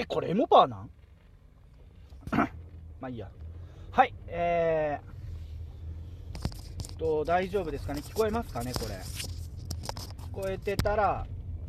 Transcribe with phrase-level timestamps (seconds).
[0.00, 0.90] えこれエモパーなん？
[3.00, 3.30] まあいいや。
[3.90, 8.00] はいえー、と大丈夫ですかね？
[8.00, 8.72] 聞こえますかね？
[8.72, 8.94] これ。
[8.94, 11.26] 聞こえてたら、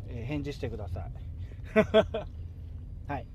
[0.08, 1.12] えー返事してください。
[3.10, 3.26] はい。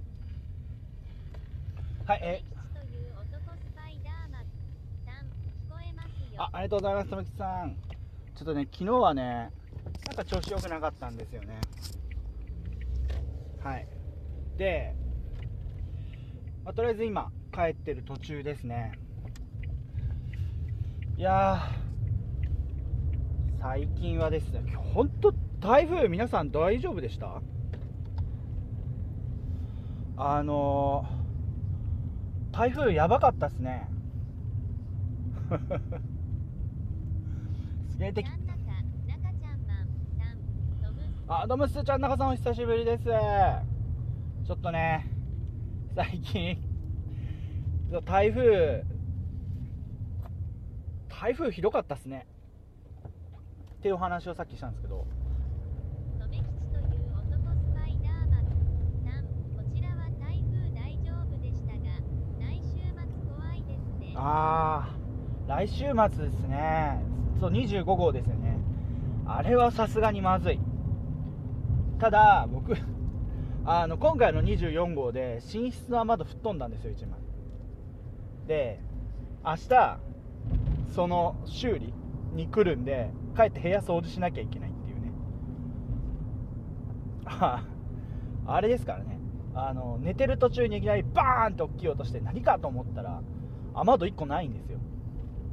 [2.06, 2.44] はいえ
[6.40, 7.76] あありがとうございます、とめきさん。
[8.36, 9.52] ちょっとね、昨日はね、
[10.06, 11.60] なんか調子良くなかったんですよね。
[13.64, 13.88] はい。
[14.58, 14.96] で、
[16.66, 18.92] まあとりあえず今、帰ってる途中ですね。
[21.18, 21.60] いやー、
[23.62, 27.42] 最近はですね、本当台風、皆さん大丈夫でした？
[30.18, 33.88] あのー、台風やばかったっすね。
[37.90, 38.60] すげえ敵なんだか
[39.08, 40.38] 中ちゃんマンさん
[40.84, 43.08] トムあドムスちゃん中さんお久しぶりです
[44.48, 45.06] ちょっとね
[45.94, 46.58] 最近
[48.06, 48.86] 台風
[51.10, 52.26] 台風ひどかったっすね。
[53.80, 55.06] っていうお話をさっきしたんですけど。
[56.18, 58.46] とめきちという男スパイダーマン。
[59.04, 59.26] さん
[59.58, 61.80] こちらは台風大丈夫でしたが
[62.40, 64.14] 来週末怖いですね。
[64.16, 64.96] あ
[65.48, 67.04] あ来週末ですね。
[67.42, 68.58] そう25号ですよね。
[69.26, 70.60] あれはさすがにまずい。
[72.00, 72.78] ただ僕
[73.70, 77.20] あの今回の24号で寝室の雨戸吹っ飛んだんですよ1枚。
[78.48, 78.80] で
[79.44, 80.00] 明日
[80.96, 81.94] その修理
[82.34, 85.12] に来るんで帰って部屋掃除しなきゃいけないっていうね。
[87.26, 87.66] あ
[88.48, 89.20] あれですからね。
[89.54, 93.22] あの寝てる途中にいきなりバーンと大きい音して何かと思ったら
[93.74, 94.80] 雨戸1個ないんですよ。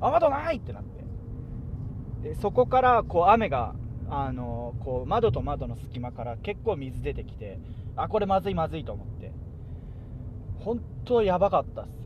[0.00, 1.04] 雨戸ないってなって。
[2.28, 3.74] でそこからこう雨が
[4.08, 7.58] あのこう窓と窓の隙間から結構水出てきて
[7.97, 9.33] あこれまずいまずいと思って。
[10.60, 12.05] 本当やばかったっす。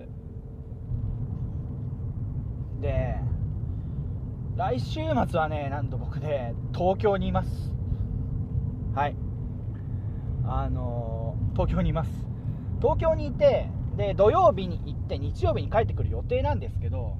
[2.81, 3.16] で
[4.56, 7.72] 来週末はねなんと僕ね東京にいます。
[8.94, 9.16] はい。
[10.44, 12.10] あの東京にいます。
[12.80, 17.16] 東京にいてで土曜日に行って日曜日に帰ってくる予定なんですけど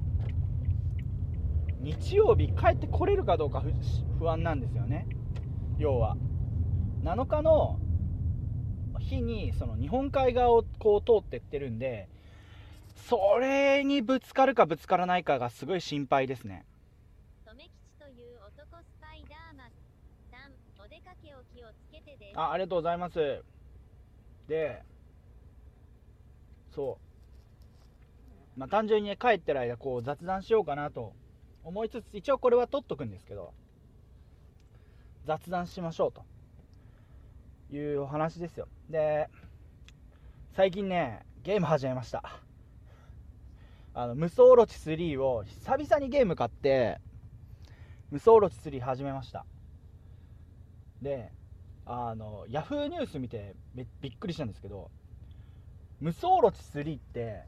[1.79, 3.71] 日曜日帰ってこれるかどうか不
[4.19, 5.07] 不安なんですよね。
[5.77, 6.17] 要は。
[7.03, 7.79] 7日の
[8.99, 12.09] 日にその日本海側をこう通ってってるんで
[13.07, 16.65] それにぶつかるかぶつからないかがすごい心配ですね。
[17.45, 19.71] とめきちという男スパイダーマン
[20.29, 22.37] さんお出かけを気をつけてです。
[22.37, 23.41] あありがとうございます。
[24.49, 24.83] で
[26.75, 26.99] そ
[28.57, 28.59] う。
[28.59, 31.13] まあ単純にね帰ってる間こう雑談しようかなと
[31.63, 33.53] 思いつつ一応これは取っとくんですけど
[35.25, 36.25] 雑談しましょうと
[37.75, 38.67] いうお話ですよ。
[38.89, 39.29] で
[40.53, 42.23] 最近ねゲーム始めました。
[43.93, 46.99] あの無双オロチ3を久々にゲーム買って
[48.11, 49.45] 無双オロチ3始めました。
[51.01, 51.31] で
[51.85, 54.91] あのヤフーニュース見てびっくりしたんですけど
[55.99, 57.43] 無双オロチ3って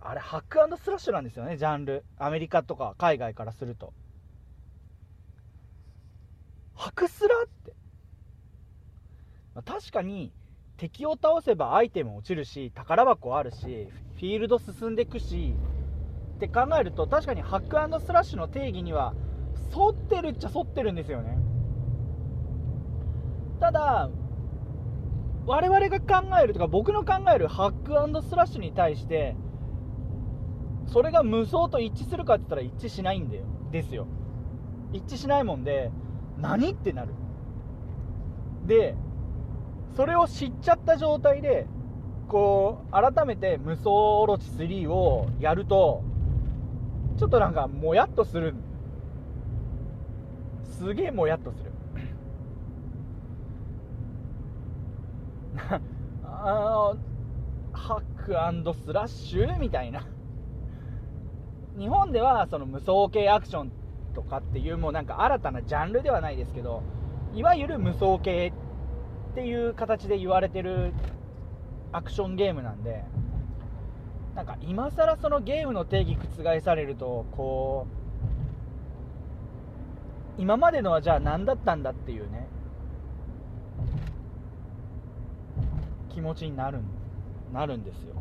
[0.00, 2.04] あれハックスラッシュなんですよねジャンル。
[2.18, 3.92] アメリカとか海外からすると。
[6.74, 7.72] ハクスラって、
[9.54, 10.32] まあ確かに
[10.76, 15.54] 敵を倒せばアイテム落ちるし宝箱あるしフィールド進んでいくし
[16.36, 19.14] って考えると確かにハックスラッシュの定義には
[19.74, 21.38] 沿ってるっちゃ沿ってるんですよね。
[23.58, 24.10] ただ
[25.46, 29.34] 我々が考えるとか僕の考えるハックスラッシュに対して
[30.86, 33.44] それが無双と一致するかって言ったら一致しないんだよ。
[33.70, 34.06] ですよ。
[34.92, 35.90] 一致しないもんで
[36.38, 37.12] 何ってなる。
[38.66, 38.96] で
[39.94, 41.66] それを知っちゃった状態で
[42.28, 46.02] こう改めて無双オロチ3をやると
[47.18, 48.54] ちょっとなんかもやっとする。
[50.64, 51.72] すげえもやっとする。
[56.24, 56.96] あの
[57.72, 58.32] ハック
[58.74, 59.58] スラッシュ？
[59.58, 60.06] みたいな。
[61.78, 63.72] 日本ではその無双系アクション
[64.14, 66.82] とかっていうもうなんか新たなジャンルではないですけど
[67.34, 68.52] いわゆる無双系
[69.32, 70.94] っていう形で言われてる
[71.92, 73.04] アクションゲームなんで
[74.34, 77.86] なんか今更そのゲームの定義覆されるとこ
[80.38, 82.46] う今までのはじゃあ何だったんだっていうね
[86.10, 86.80] 気持ちになる
[87.52, 88.14] なるんですよ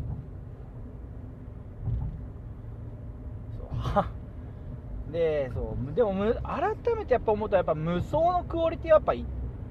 [3.57, 3.74] そうは
[5.11, 9.25] でそうでもむ改めてやっぱ思うとやっぱ無双のクオリティはやっぱい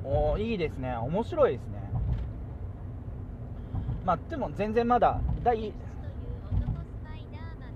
[0.04, 0.94] おいいですね。
[0.96, 1.90] 面白いですね。
[4.04, 5.72] まあでも全然まだ第という
[6.52, 7.72] 男スパイダーマン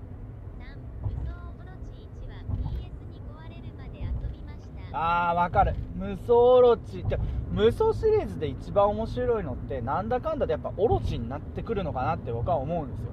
[0.61, 2.35] 3武装オロチ1は
[2.69, 5.75] PS に壊れるまで遊びましたあーわかる。
[5.95, 7.17] 無双オロチって
[7.51, 13.09] 無双シリーズで一番面白いのってなんだかんだでやっぱオロチになってくるのかなって僕は思うんですよ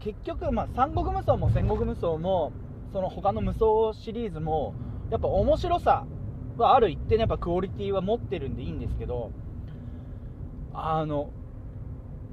[0.00, 2.52] 結局まあ三国無双も戦国無双も
[2.92, 4.74] その他の無双シリーズも
[5.10, 6.06] やっぱ面白さ
[6.56, 9.30] はある一定のやっぱクオリティは持ってるんでいいんですけど
[10.72, 11.30] あの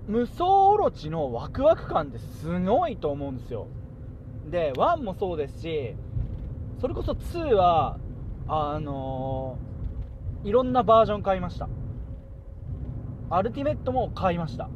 [0.07, 3.67] 無双オロチのワクワク感ってすごいと思うんですよ。
[4.49, 5.95] で1もそうですし
[6.79, 7.97] それこそ2は
[8.47, 9.57] あの
[10.43, 11.67] いろんなバージョン買いました。
[13.31, 14.69] アルティメットも買いました。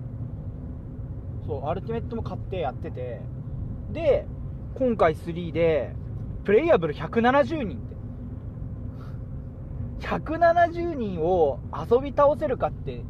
[1.50, 3.22] そうアルティメットも買ってやってて。
[3.92, 4.28] で
[4.76, 5.96] 今回3で
[6.44, 7.90] プレイヤブル170人って。
[10.06, 13.04] 170人を遊び倒せるかって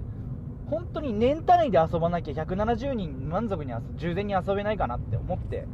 [0.70, 5.68] 本当に年単位で遊ばなきゃ170人満足に遊従前に遊べないかなって思って。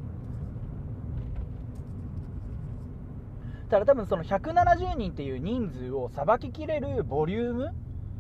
[3.70, 7.76] ただ多分その170人っていう人数をさばききれるボリューム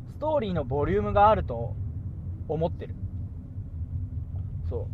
[0.09, 1.75] ストーリーのボリュームがあると
[2.47, 2.95] 思ってる。
[4.69, 4.89] そ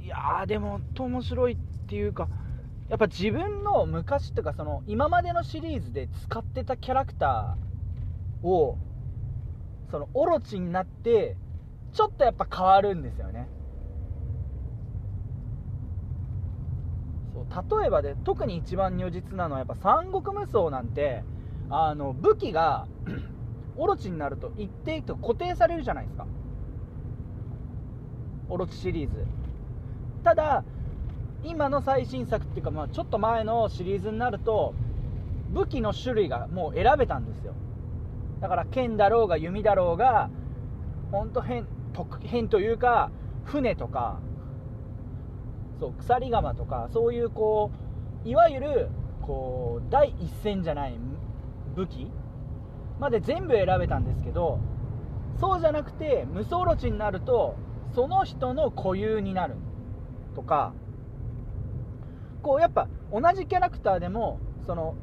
[0.00, 0.04] う。
[0.04, 2.28] いやでも本当面白いっていうか
[2.88, 8.78] やっぱ自分の昔っていうかその今までのシリーズで使ってたキャラクターを
[9.90, 11.36] そのオロチになって
[11.92, 13.52] ちょっとやっぱ変わるんですよね。
[17.32, 21.26] そう例えばで特に一番如実なのはやっぱ三国無双なんて
[21.68, 22.88] あの武器が
[23.74, 26.26] オロチになると一定と固定されるじゃないですか。
[28.52, 29.26] オロチシリーズ。
[30.22, 30.62] ただ
[31.42, 34.74] 今の最新作っていうか、まあ、ちょっと前のシリーズになると
[35.50, 37.54] 武器の種類がもう選べたんですよ。
[38.40, 40.30] だから剣だろうが弓だろうが
[41.10, 43.10] 本当変特変というか
[43.44, 44.20] 船とか
[45.80, 47.70] そう鎖鎌とかそういうこ
[48.24, 48.88] ういわゆる
[49.22, 50.94] こう第一線じゃない
[51.74, 52.08] 武器
[53.00, 54.58] まで全部選べたんですけど
[55.40, 57.56] そうじゃなくて無双ロチになると
[57.94, 59.54] その人の固有になる
[60.34, 60.72] とか
[62.42, 64.94] こうやっぱ同じキャラクターでもその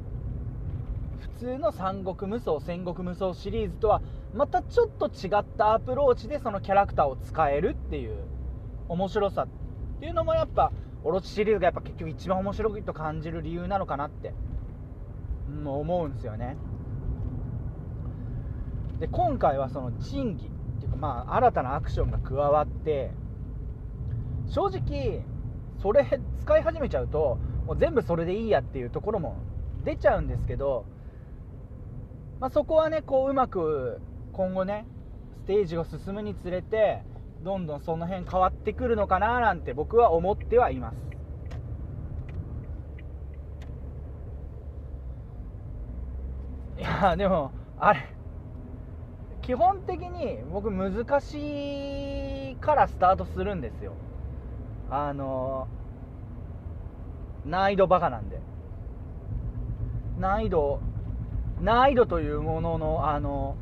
[1.20, 4.02] 普通の三国無双戦国無双シリーズとは
[4.34, 8.16] またちょっと違ったアプローチでそのキャラクターを使えるっていう
[8.88, 9.48] 面白さっ
[10.00, 10.72] ていうのもやっぱ
[11.02, 14.34] オロチシリーズがやっぱ結局一番面白いと感じる理由なのかなって
[15.48, 16.56] うん思うんですよね。
[19.00, 20.49] で今回はその珍奇って
[20.90, 23.10] かまあ新たなアクションが加わって
[24.48, 25.22] 正直
[25.80, 29.36] それ使い始めちゃうともう全部それでいいやっていうところも
[29.84, 30.84] 出ちゃうんですけど、
[32.40, 34.00] まあ、そこはねこううまく
[34.32, 34.86] 今後ね
[35.44, 37.02] ステージが進むにつれて
[37.42, 40.96] どんどんその辺変わってくるのかななんて僕は思ってはいます。
[46.78, 48.00] いやでもあれ
[49.42, 53.94] 基本的に僕難しいからスタートするんですよ。
[54.90, 55.68] あの
[57.46, 58.40] 難易度バカなんで。
[60.18, 60.80] 難易度
[61.60, 63.56] 難易度というもののあの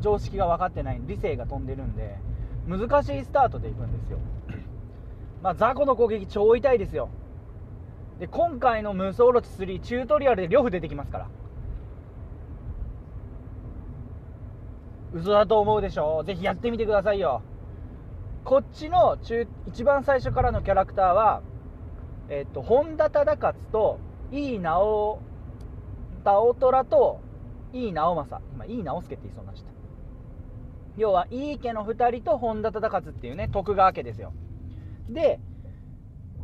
[0.00, 2.18] 常識が分かってない理性が飛んでるんで
[2.66, 4.18] 難しいスタートでいくんですよ。
[5.42, 7.08] まあ雑魚の攻撃超痛いですよ。
[8.18, 11.28] で今回の無双ロチ3チュートリアルで呂布出てきますから
[15.12, 16.22] 嘘だと思うでしょ？
[16.24, 17.42] ぜひやってみてくださいよ。
[18.44, 21.42] こっちの中一番最初からのキャラクターは
[22.28, 23.98] えっと本田忠勝と
[24.30, 25.20] 井伊直
[26.24, 27.20] 直虎と
[27.72, 28.42] 井伊直政。
[28.54, 29.72] 今井伊直輔って言いそうになっちゃった。
[30.96, 34.32] 要は井伊家の2人と本田忠勝っていうね徳川家ですよ。
[35.08, 35.40] で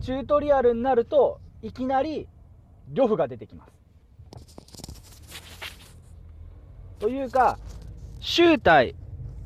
[0.00, 2.28] チュートリアルになるといきなり
[2.92, 3.72] 呂布が出てきます。
[6.98, 7.58] というか
[8.24, 8.94] 周体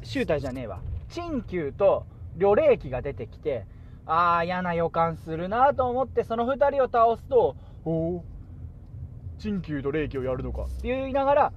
[0.02, 0.80] 周体じゃねえわ。
[1.08, 2.04] 陳旧と
[2.36, 3.64] 呂霊気が出てきて
[4.04, 7.56] ああ嫌な予感するなと思ってその2人を倒すと
[7.86, 8.24] おお
[9.38, 10.64] 陳旧と霊気をやるのか。
[10.64, 11.52] って言いながら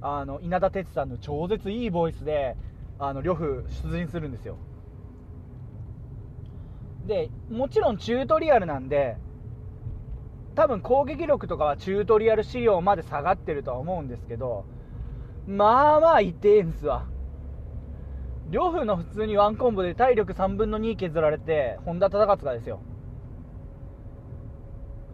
[0.00, 2.56] あの稲田哲さんの超絶いいボイスで
[2.98, 4.56] あの呂布出陣するんですよ。
[7.06, 9.16] でもちろんチュートリアルなんで
[10.56, 14.64] 多分攻撃力とかはチュートリアル仕様まで下がってるとは思うんですけど
[15.46, 17.06] まあまあ痛えんすわ。
[18.50, 22.80] 両夫の普通にワンコンボで体力3分の2削られて本田忠勝がですよ。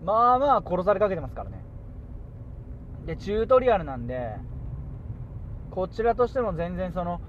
[0.05, 1.65] まあまあ殺されかけてますからね。
[3.07, 4.37] でチュートリアルなんで
[5.71, 7.21] こちらとしても全然その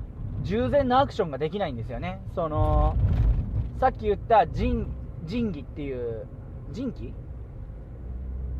[0.43, 2.21] 従前のアクションができないんですよね。
[2.35, 2.95] その
[3.79, 4.87] さっき言った神
[5.29, 6.27] 神器っていう
[6.75, 7.13] 神器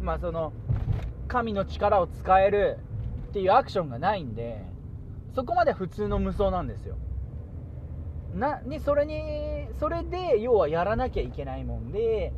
[0.02, 0.54] まあその
[1.28, 2.78] 神の力を使える
[3.32, 4.62] っていうアクションがないんで
[5.34, 6.98] そこまで普通の無双なんですよ。
[8.36, 12.34] なにそれにそれで要はやらなきゃいけないもんで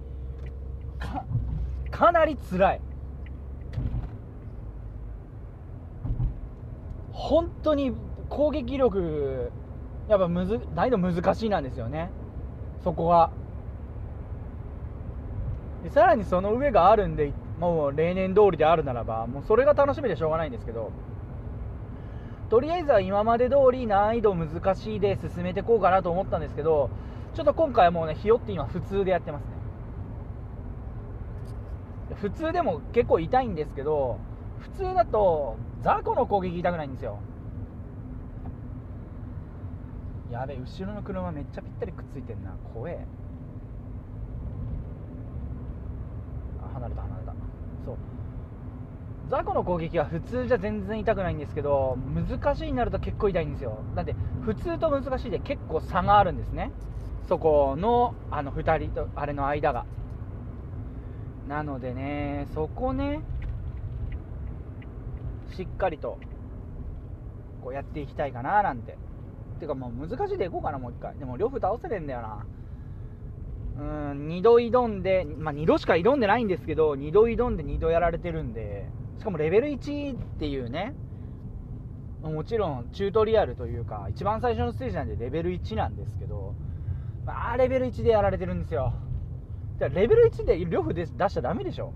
[1.00, 1.26] か
[1.90, 2.82] かなり辛い。
[7.12, 7.94] 本当に
[8.30, 9.52] 攻撃力
[10.08, 12.12] やっぱむず難易度難しいなんですよね。
[12.84, 13.32] そこが
[15.84, 20.92] でさらにその上があるんでもう例年通りであるならばもうそれが楽しみでしょうがないんですけど
[22.50, 26.90] とりあえずは今まで通り難易度難しいで進めていこうかなと思ったんですけど
[27.34, 29.54] ちょっと今回はもうねひよって今普通でやってますね。
[32.22, 34.20] 普通でも結構痛いんですけど
[34.60, 37.18] 普通だと雑魚の攻撃痛くないんですよ。
[40.32, 42.52] やべ後ろの車めっちゃぴったりくっついてんな。
[42.74, 43.06] 怖え
[46.64, 47.34] あ離れた離れた
[47.86, 47.98] そう
[49.30, 53.80] 雑魚の攻撃は普通じゃ全然痛くないんですけど難しいになると結構痛いんですよ。
[53.96, 56.72] だって普通と難しいで結構差があるんですね。
[57.28, 59.86] そこのあの2人とあれの間が。
[61.48, 63.22] なのでねそこね
[65.56, 66.18] しっかりと
[67.62, 68.98] こうやっていきたいかななんて。
[69.60, 71.18] てかもう難しいでいこうかなもう一回。
[71.18, 72.46] でも両夫倒せねえんだよな。
[73.80, 73.84] う
[74.16, 78.90] ん2度挑んで、まあ、2度しか挑んでないんですけど2度挑んで2度やられてるんで。
[79.18, 80.94] しかもレベル1っていうね
[82.22, 86.56] もちろんチュートリアルというか一番最初のステージなんでレベル1なんですけど
[87.26, 88.94] まあレベル1でやられてるんですよ。
[89.80, 91.94] レベル1で両夫出しちゃダメでしょ。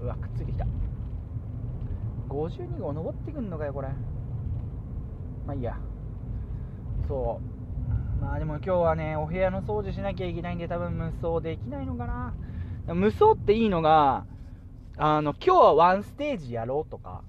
[0.00, 0.66] うわくっついてきた。
[2.28, 3.88] 52号登ってくんのかよこれ。
[5.46, 5.78] まあいいや。
[7.08, 7.40] そ
[8.20, 8.22] う。
[8.22, 12.34] まあでも今日はねお部屋の掃除しなきゃいけないんで多分無双できないのかな。
[12.94, 14.26] 無双っていいのが
[14.96, 17.22] あの今日はワンステージやろうとか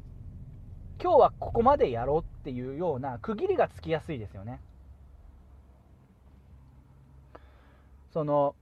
[1.01, 4.61] 今日はここまでやろうっていうような区切りがつきやすいですよね。
[8.13, 8.55] その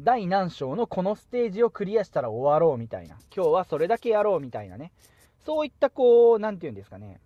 [0.00, 3.16] 第何章のこのステージをクリアしたら終わろうみたいな。
[3.34, 4.92] 今日はそれだけやろうみたいなね。
[5.38, 7.20] そういったこう何て言うんですかね。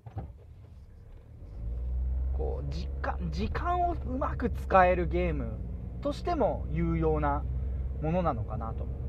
[2.34, 5.58] こう時間時間をうまく使えるゲーム
[6.02, 7.42] としても有用な
[8.02, 9.01] ものなのかなと。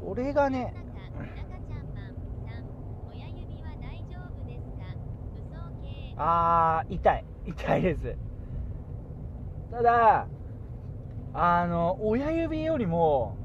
[0.00, 0.74] そうそれがね
[6.16, 7.24] あー痛い。
[7.46, 8.16] 痛いです。
[9.70, 10.28] ただ
[11.32, 13.36] あの親指よりも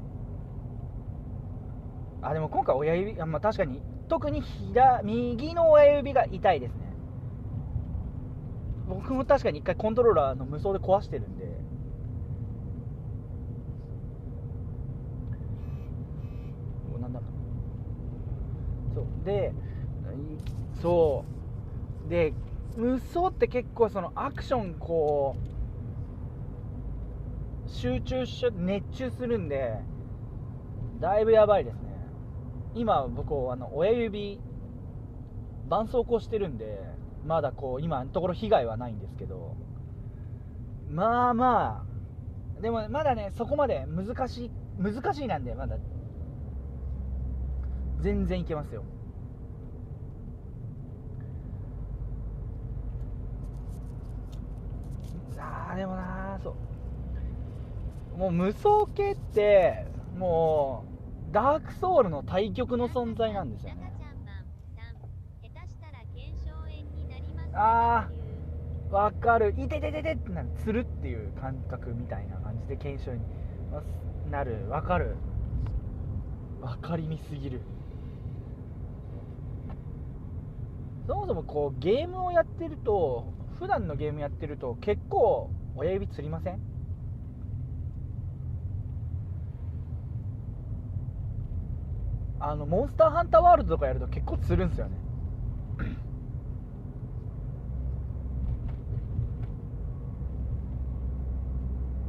[2.22, 6.86] あでも今回親指あ、まあ、確かに特に左右の親指が痛いですね。
[8.88, 11.44] 僕も確かに一回コントローラーの無双で壊してるんで
[16.94, 17.20] おなんだ
[18.94, 19.52] そうで
[20.80, 21.24] そ
[22.06, 22.08] う。
[22.08, 22.32] で
[22.76, 25.36] 無双って結構そのアクションこ
[27.66, 29.78] う集中し熱中するんで
[31.00, 31.80] だいぶやばいですね。
[32.74, 34.40] 今僕あの親指
[35.64, 36.78] 絆創膏してるんで
[37.26, 39.56] まだこう今のところ被害はないんですけど
[40.88, 41.84] まあま
[42.58, 45.76] あでもまだねそこまで難しい難しいなんでまだ
[48.00, 48.84] 全然いけますよ
[55.38, 56.56] あーでもなそ
[58.14, 58.18] う。
[58.18, 60.84] もう無双系っても
[61.30, 63.92] うダークソウルの対極の存在なんですよね。
[67.52, 69.54] あーわかる。
[69.58, 70.48] いててててってなる。
[70.62, 73.20] つるっていう感覚みたいな感じで検証に
[74.30, 74.68] なる。
[74.70, 75.16] わかる。
[76.60, 77.60] わかりみすぎる。
[81.06, 86.58] そもそもこうゲームをやってると普段のゲームやってると結構親指つりません？
[92.40, 94.96] あのモンスターハンターワールドとかやると結構つるんですよね。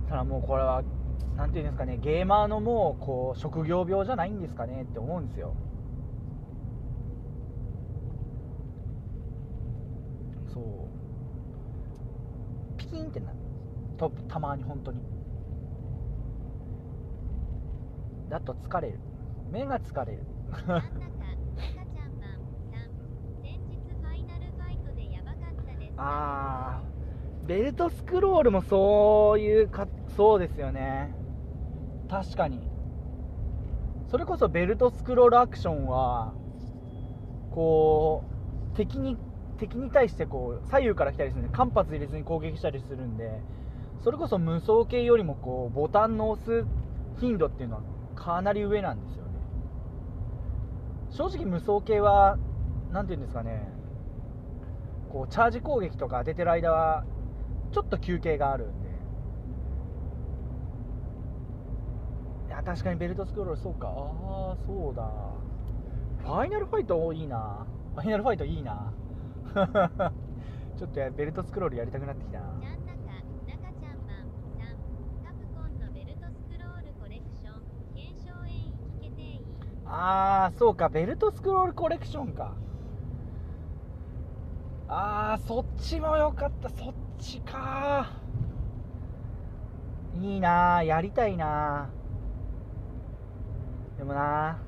[0.09, 0.83] ただもうこれは
[1.35, 5.53] なんていうんですかねゲーマーのもうこう職業病じゃないんですかねって思うんですよ。
[10.53, 10.63] そう。
[12.77, 13.37] ピキンってなる
[13.97, 15.01] とたまに本当に。
[18.29, 18.99] だと疲れる。
[19.51, 20.23] 目が疲れる。
[25.99, 31.15] あーベルトスクロールもそういうかそうですよね。
[32.09, 32.69] 確かに。
[34.09, 36.33] それこそベルトスクロールアクションは
[37.51, 38.23] こ
[38.73, 39.17] う敵に
[39.57, 43.41] 敵に対してこう左右から来たりするんで間髪入れずに攻撃したりするんで
[44.01, 46.65] それこそ無双系よりもこうボタンの押す
[47.19, 47.81] 頻度っていうのは
[48.15, 49.31] かなり上なんですよね。
[51.09, 52.37] 正直無双系は
[52.91, 53.67] 何て言うんですかね。
[55.09, 57.05] こうチャージ攻撃とか当ててる間は
[57.71, 58.87] ちょっと休憩があるんで。
[62.47, 63.87] いや確かにベルトスクロールそうか。
[63.87, 65.09] ああそうだ。
[66.23, 67.65] ファイナルファイトいいな。
[67.95, 68.93] ファイナルファイトいいな。
[70.77, 72.75] ちょっとベルトスクロールやりたくなってきたななんだか、
[73.47, 74.77] 中ちゃんマンさん。
[75.25, 77.63] カプコンのベルトスクロールコレクション。
[77.95, 79.41] 検証演員聞けてい
[79.87, 79.89] い。
[79.89, 82.55] あそうかベルトスクロールコレクションか
[84.87, 88.11] あーそっちもよかったそっちか
[90.21, 91.89] いいなやりたいな
[93.97, 94.59] でもな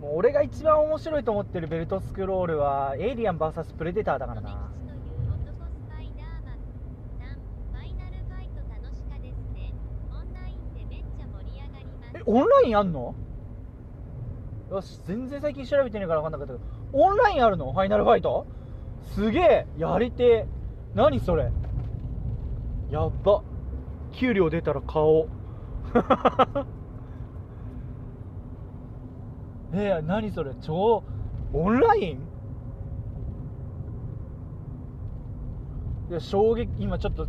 [0.00, 4.70] もう俺が一番面白いと思ってるベルトスクロールはエイリアン VS プレデターだからな。
[12.14, 13.14] えオンラインあんの？
[14.70, 17.72] よし全然最近調べてねえから分かんなかったけどオンラインあるの？
[17.72, 18.46] ファイナルファイト？
[19.14, 20.46] すげえやりてえ。
[20.94, 21.50] 何それ？
[22.90, 23.42] やっば。
[24.12, 25.28] 給料出たら買おう。
[29.74, 30.54] え何それ？
[30.60, 31.02] 超？
[31.52, 32.20] オンライン？
[36.10, 37.26] いや衝撃今ちょっと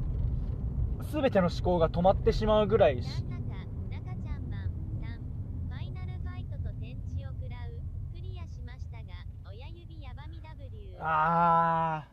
[1.11, 4.71] 全ての思考が止まってしまうぐらいしなんだか、中ちゃんマン
[5.01, 5.19] さん。
[5.67, 7.71] ファイナルファイトと天地を食らう。
[8.13, 9.03] クリアしましたが、
[9.51, 10.88] 親指やばみ W。
[10.99, 12.05] あ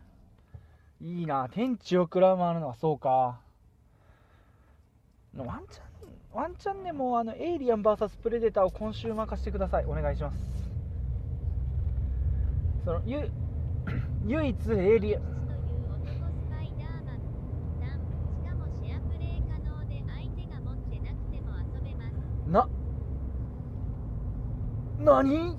[1.02, 3.40] ーいいな天地を食らうもあるのはそうか。
[5.36, 5.86] ワンチャン
[6.32, 9.84] ワンチャンでもうあのエイリアン VS プレデターを今週任せてください。
[9.84, 10.38] お願いします。
[12.84, 13.30] そのゆ
[14.26, 15.36] 唯一エイリアン。
[22.48, 22.68] な
[24.98, 25.56] 何？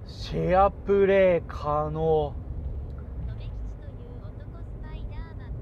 [0.07, 2.35] シェアプレイ可能
[2.95, 3.03] と
[3.37, 5.53] めきちという男スパイダーマン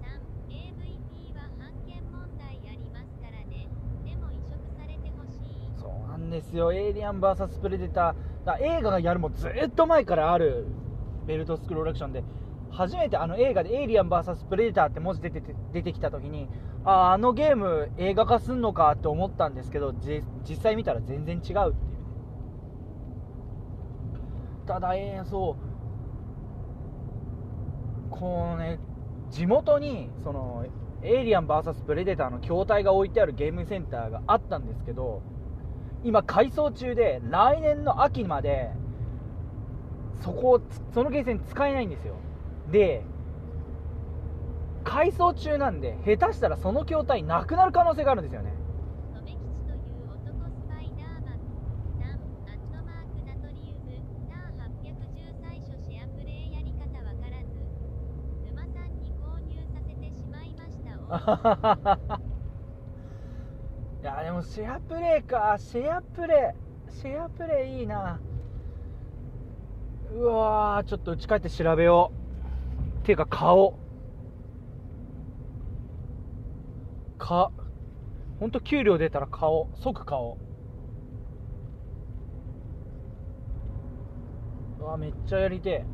[0.00, 0.50] さん。
[0.50, 3.68] AVP は判権問題ありますからね。
[4.04, 5.70] でも移植されてほしい。
[5.80, 6.72] そうなんですよ。
[6.72, 10.66] エイリアン VS プレデター映画がやるもずっと前からある
[11.26, 12.24] ベルトスクロールアクションで
[12.70, 16.48] 初めてあの映画でエイリアン VS プレデターって文字出てて出てきた時に
[16.84, 20.24] あーあのゲーム映画化すんのかって思ったんですけど実
[20.56, 21.72] 際見たら全然違うっていうね。
[24.66, 25.68] ただえーそう。
[28.10, 28.78] こうね
[29.30, 30.64] 地元にその
[31.02, 35.22] エイリアン VS プレデターの筐体が置いてあるゲームセンターがあったんですけど
[36.04, 38.70] 今改装中で来年の秋まで
[40.22, 42.14] そこをつそのゲーセン使えないんですよ。
[42.70, 43.02] で
[44.84, 48.52] 改装中なんで下手したらその筐体なくなる可能性があるんですよね。
[49.14, 49.40] とめきち
[62.30, 62.37] と
[64.02, 65.56] いやでもシェアプレイか。
[65.58, 66.54] シェアプレ
[66.88, 66.92] イ。
[66.92, 68.20] シェアプレイいいな。
[70.14, 72.18] うわちょっとうち帰って調べよう。
[73.00, 73.78] っていうか顔
[77.18, 77.50] か
[78.40, 80.38] ほんと給料出たら顔即顔
[84.80, 85.84] うわめっちゃやりてえ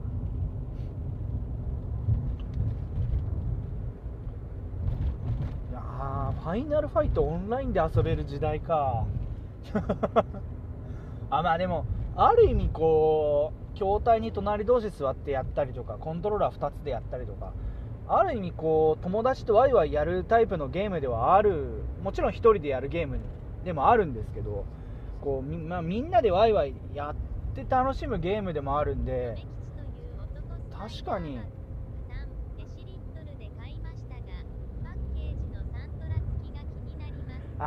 [5.71, 9.05] いやーファイナルファイトオンラインで遊べる時代か。
[11.31, 11.85] あまあでも
[12.17, 17.53] ある意味こう筐体に隣同士座ってやったりとかコントローラー2つでやったりとか
[18.07, 21.83] ある意味こう友達とワイワイやるタイプのゲームではある。
[22.03, 23.19] もちろん1人でやるゲーム
[23.65, 24.67] でもあるんですけど
[25.23, 27.15] こうみ,、まあ、みんなでワイワイやっ
[27.55, 29.37] て楽しむゲームでもあるんで
[30.71, 31.41] 確かに。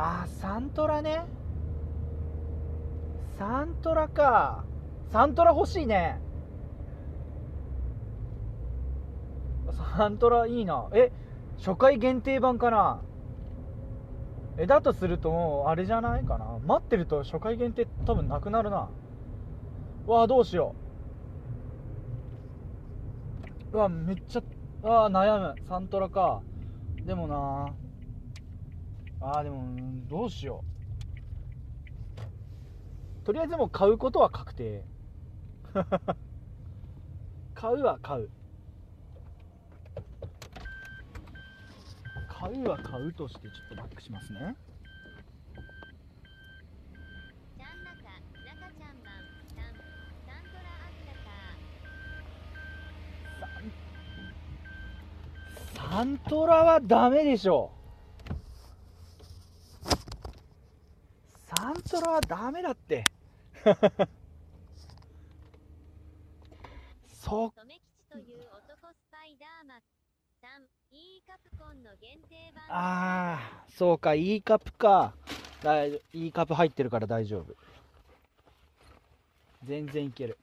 [0.00, 1.24] あーサントラね。
[3.36, 4.64] サントラか。
[5.10, 6.20] サントラ欲しいね。
[9.96, 10.88] サントラいいな。
[10.92, 11.10] え
[11.58, 13.02] 初回限定版かな。
[14.56, 16.60] えだとするともうあれじゃないかな。
[16.64, 18.88] 待ってると初回限定多分なくなるな。
[20.06, 20.76] わあどうしよ
[23.72, 23.76] う。
[23.76, 24.42] うわめっちゃ
[24.84, 25.56] ああ悩む。
[25.66, 26.40] サントラか。
[27.04, 27.74] でもな
[29.20, 30.78] あーでもうんどうしよう。
[33.24, 34.84] とりあえずもう買うことは確定。
[37.54, 38.30] 買うは買う。
[42.28, 44.56] 買うは買うとしてちょっとバックしますね。
[55.74, 57.77] サントラはダメでしょ
[61.58, 63.04] サントラはダメだって。
[67.10, 67.58] そう男
[68.94, 69.80] スパイダーマン。
[70.40, 72.64] 3、E カプコンの限定版。
[72.68, 75.12] ああそうか E カップか。
[75.60, 77.56] 大丈夫 E カップ入ってるから大丈夫。
[79.64, 80.38] 全然いける。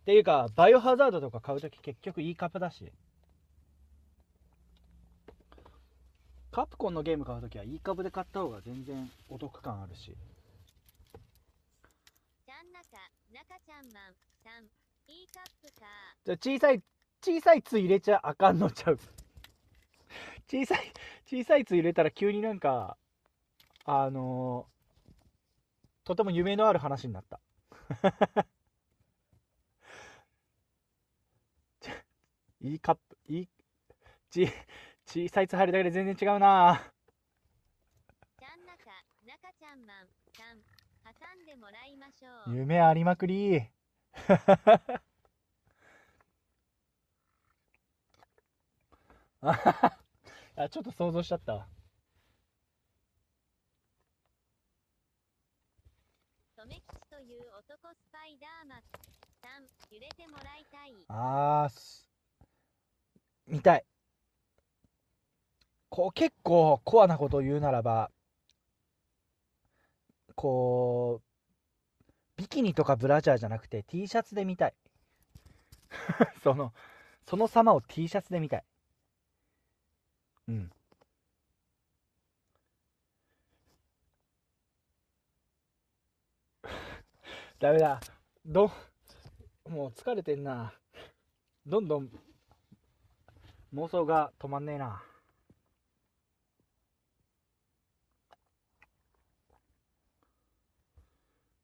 [0.00, 2.90] っていうかバイオハザードとか買うとき結局 E カップだし。
[6.50, 10.16] カプコンのゲーム買うときは E カップで買った方が全然お得感あるし
[12.48, 13.36] ちゃんなか、中ちゃんマン。
[13.36, 13.37] 3、E カップか。
[16.24, 16.82] じゃ小さい
[17.22, 18.98] 小さい「つ」入れちゃあかんのちゃう？
[20.46, 20.92] 小さい
[21.24, 22.96] 小さい「つ」入れたら急になんか
[23.84, 24.78] あのー
[26.04, 27.38] とても夢のある話になった。
[31.80, 31.90] ち
[32.60, 33.48] いいカップいい
[34.30, 34.46] ち
[35.06, 36.92] 小さい「つ」入るだけで全然違うな
[38.38, 38.84] ちゃんなか、
[39.26, 40.06] 中ちゃんマン。
[40.32, 40.62] 3、
[41.04, 42.07] 挟んでもらいましょう。
[42.46, 43.62] 夢ありまくり
[49.40, 51.68] あちょっと想像しちゃったわ
[56.56, 58.82] とめきちという男スパイダーマン。
[59.40, 60.94] 3、揺れてもらいたい。
[61.06, 62.08] あーす
[63.46, 63.84] 見たい
[65.88, 68.10] こう結構コアなことを言うならば
[70.34, 71.27] こう
[72.38, 74.74] ビキニとかブラジャーじゃなくて T シャツで見たい。
[76.42, 76.72] その
[77.26, 78.64] その様を T シャツで見たい。
[80.48, 80.70] うん。
[87.58, 88.00] ダメだ。
[88.46, 88.70] ど
[89.68, 90.72] もう疲れてんな。
[91.66, 92.08] どんどん
[93.74, 95.02] 妄想が止まんねえな。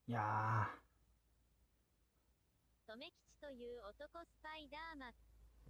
[0.07, 0.69] いや
[2.87, 5.12] とめきちという男スパイダーマン。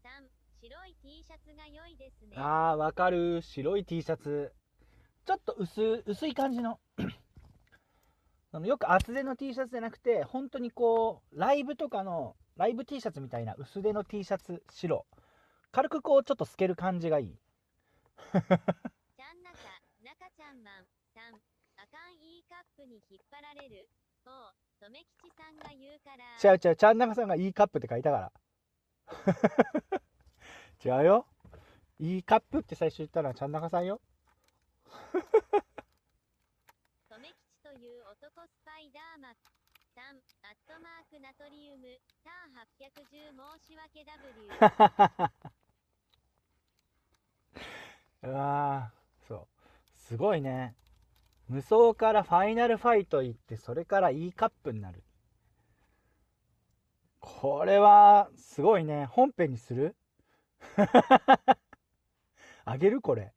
[0.03, 0.29] 3、
[0.61, 2.41] 白い T シャツが良いですねー。
[2.41, 4.53] あーわかる白い T シャツ
[5.25, 6.81] ちょっと薄薄い感じの
[8.53, 15.07] あのよく厚手の T シャツじゃなくて本当にこうライブとかのライブ T シャツみたいな薄手の T シャツ白
[15.71, 17.39] 軽くこうちょっと透ける感じがいい
[18.33, 18.43] ちゃん
[19.43, 20.87] なか、中ちゃんマン。
[21.15, 21.39] 3、
[21.77, 23.89] あかん E カップに引っ張られる。
[24.25, 24.31] 4、
[24.81, 26.25] とめきちさんが言うから。
[26.53, 28.33] 違うちゃんなかさんがいいカップって書いたから。
[30.85, 31.27] 違うよ。
[31.99, 34.01] いいカップって最初言ったのはちゃんなかさんよ。
[37.09, 39.37] とめきちという男スパイダーマン。
[39.95, 44.49] 3、アットマークナトリウム、ター810申し訳 W。
[48.25, 49.47] うわーそう。
[49.97, 50.75] すごいね。
[51.49, 55.03] 無双からファイナルファイト行って、それからいいカップになる。
[57.21, 59.07] これは、すごいね。
[59.07, 59.97] 本編にする？
[62.65, 63.01] あげる？
[63.03, 63.33] これ。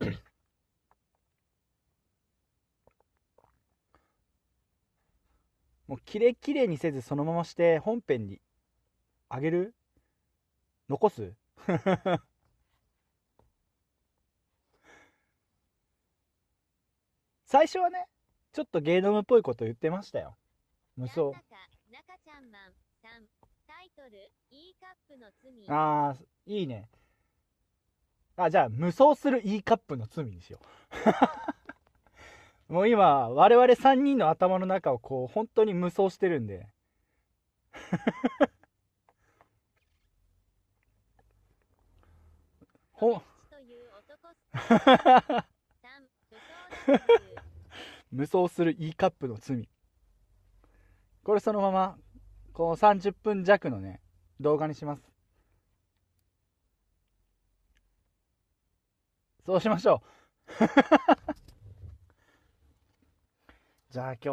[5.86, 8.40] もうキレキレにせずそのままして本編に
[9.28, 9.74] あげる？
[10.88, 11.34] 残す？
[17.54, 18.08] 最初はね
[18.52, 20.34] ちょっとゲーノムっぽいこと言ってましたよ
[20.96, 21.38] 無双ちゃんなか、
[21.92, 22.72] 中ちゃんマン。
[23.00, 23.06] 3、
[23.64, 25.52] タイトル、E カップの罪。
[25.68, 26.88] ああいいね
[28.36, 30.58] あじゃあ無双する E カップの罪にしよ
[32.66, 36.66] もう今、我々3人の頭の中をこう、本当に無双してるんで。
[42.94, 43.22] ほん、
[48.14, 49.68] 無双する E カップの罪。
[51.24, 51.98] これそのまま、
[52.52, 54.00] この30分弱のね、
[54.38, 55.02] 動画にします。
[59.44, 60.00] そうしましょ
[60.46, 60.52] う。
[63.90, 64.26] じゃあ今日、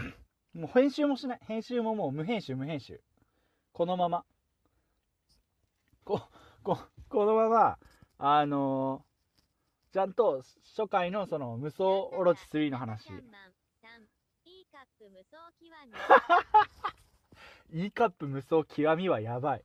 [0.58, 1.38] もう編集もしない。
[1.42, 3.02] 編集ももう無編集無編集。
[3.72, 4.24] このまま。
[6.02, 6.22] こ、
[6.62, 6.78] こ、
[7.10, 7.78] このまま、
[8.16, 9.15] あのー
[9.96, 10.42] ちゃんと
[10.76, 13.08] 初回のその無双オロチ3の話。
[17.72, 19.64] E カップ無双極みはやばい。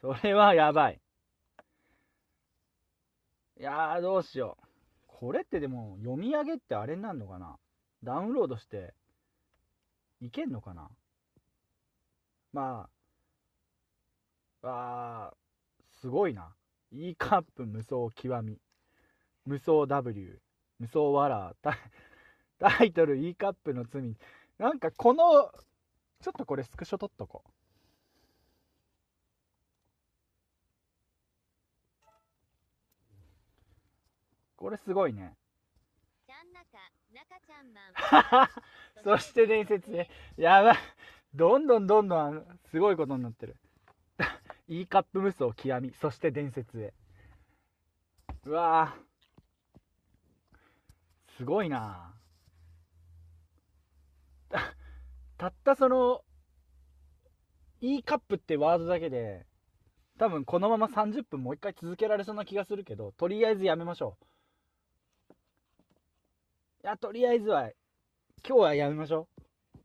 [0.00, 1.00] それはやばい。
[3.60, 4.62] いや、どうしよう。
[5.08, 7.58] これってでも、読み上げってあれになるのかな？
[8.02, 8.94] ダウンロードして、
[10.22, 10.88] いけんのかな？
[12.54, 12.88] ま
[14.62, 15.34] あ、あ、
[16.00, 16.54] すごいな。
[16.92, 18.58] E カップ無双極み。
[19.46, 20.40] 無双 W。
[20.78, 21.76] 無双ワラー。
[22.58, 24.14] タイトル E カップの罪。
[24.58, 25.50] なんかこの、
[26.20, 27.50] ちょっとこれスクショ撮っとこう。
[34.56, 35.36] これすごいね。
[36.24, 36.78] ちゃん中
[37.10, 38.48] 中ちゃんマン
[39.02, 40.08] そして伝説へ。
[40.36, 40.76] やばい。
[41.34, 43.56] どんどんどんどんすごいことになってる。
[44.72, 45.92] E カップ無双極み。
[46.00, 46.94] そして伝説へ。
[48.46, 48.96] うわ。
[51.36, 52.14] すごいな
[54.48, 54.74] た
[55.36, 56.24] たったその、
[57.82, 59.46] E カップってワードだけで、
[60.16, 65.34] 多分このまま30分もう一回続けられそうな気がするけど、とりあえずやめましょう。
[66.84, 67.70] いや、とりあえずは、
[68.42, 69.80] 今日はやめましょう。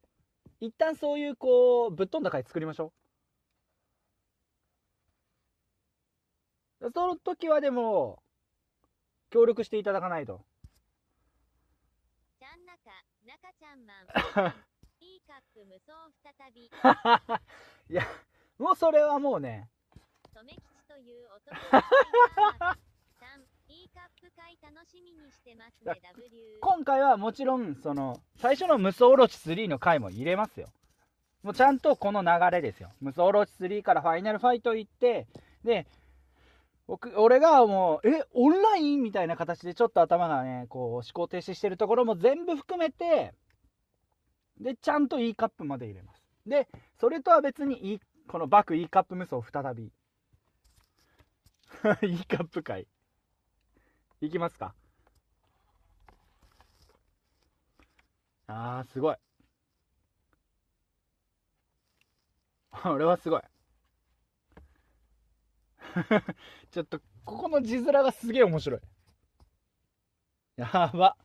[0.62, 3.07] 一旦そういうこう、ぶっ飛んだ回作りましょう。
[6.94, 8.22] その時はでも、
[9.30, 10.42] 協力していただかないと。
[12.40, 12.92] ちゃん中
[13.26, 14.54] 中ちゃんマン
[15.00, 16.66] E カップ無双再び
[17.90, 18.04] いや、
[18.58, 19.70] もうそれはもうね、
[20.98, 30.70] という男スパイダーマン3 E カップ会楽しみにしてますね W 今回はもちろん、その、最初の無双オロチ3の回も入れますよ。
[31.44, 32.92] もうちゃんとこの流れですよ。
[33.00, 35.28] 無双オロチ3からファイナルファイト行って、
[35.64, 36.07] で、僕、
[36.88, 43.34] 俺がもう、え、オンラインみたいな形でちょっと頭がね、こう、思考停止してるところも全部含めて、
[44.60, 46.24] で、ちゃんと E カップまで入れます。
[46.46, 46.68] で、
[47.00, 49.92] それとは別に E、このバク E カップ無双再び。
[52.04, 52.88] E カップ回。
[54.22, 54.74] いきますか。
[58.48, 59.16] あー、すごい。
[62.86, 63.42] 俺はすごい。
[66.72, 68.82] ちょっと、ここの字面がすげえ面白い。
[70.58, 71.18] やば。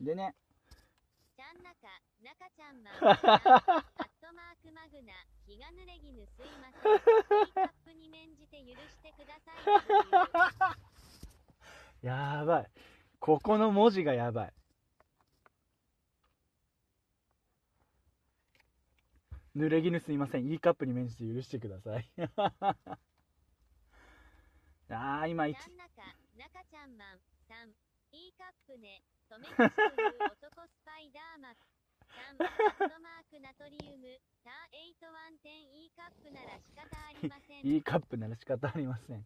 [0.00, 0.34] でね、
[1.36, 1.72] ちゃん中
[2.22, 3.22] 中ちゃんマン3アッ
[4.20, 5.12] トマークマグナ
[5.46, 10.80] 気が濡れぎぬすいません E カップに免じて許してください W
[12.02, 12.70] やばい。
[13.18, 14.52] ここの文字がやばい。
[19.56, 20.50] 濡れ衣すいません。
[20.50, 22.08] E カップに免じて許してください。
[24.92, 25.66] あー、今一中
[26.36, 27.72] 中ちゃんマン3
[28.12, 34.82] E カップねとめきちという男スパイダーマン3アットマークナトリウムター
[35.46, 35.48] 8110
[35.84, 39.20] E カップなら仕方ありません E カップなら仕方ありません。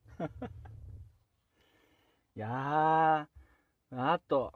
[2.37, 3.29] いやー、
[3.93, 4.53] あと、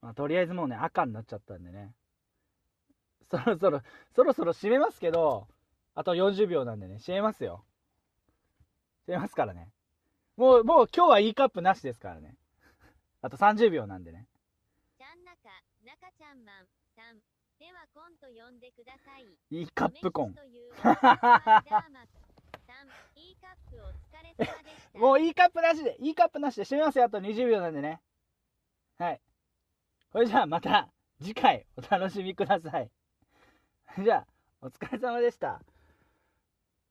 [0.00, 1.94] まあ、とりあえずもうね、赤になっちゃったんでね。
[3.32, 3.82] そろそろ、
[4.14, 5.48] そろそろ締めますけど、
[5.94, 7.64] あと40秒なんでね、締めますよ。
[9.08, 9.70] 締めますからね。
[10.36, 12.36] もう、もう今日は E カップなしですからね。
[13.22, 14.28] あと30秒なんでね。
[14.98, 15.48] ちゃん中
[15.82, 16.64] 中ちゃんマン
[16.94, 17.20] 3
[17.58, 20.34] ではコント呼んでください E カップコン。
[20.34, 22.08] とめきちという男スパイダーマン3
[23.16, 27.04] E カップお疲れ様でしたもう E カップなしで、E カップなしで締めますよ。
[27.06, 28.02] あと20秒なんでね。
[28.98, 29.20] はい。
[30.12, 30.92] それじゃあまた
[31.22, 32.90] 次回お楽しみください。
[33.98, 34.26] じゃあ、
[34.62, 35.60] お疲れ様でした。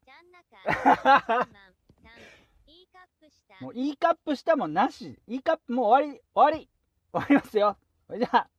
[0.06, 2.32] ちゃん中中ちゃんマン3
[2.68, 5.20] E カップした もう E カップしたもんなし。
[5.28, 6.70] E カップもう終わり、終わり
[7.12, 7.78] 終わりますよ。
[8.06, 8.50] それじゃあ、